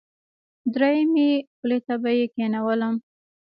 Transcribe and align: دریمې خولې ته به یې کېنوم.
دریمې 0.73 1.31
خولې 1.57 1.79
ته 1.85 1.93
به 2.01 2.09
یې 2.17 2.25
کېنوم. 2.33 2.95